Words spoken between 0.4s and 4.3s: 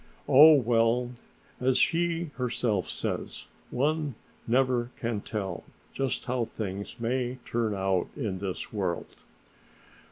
well, as she herself says, one